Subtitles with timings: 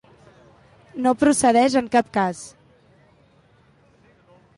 [1.07, 2.39] No procedeix en cap cas.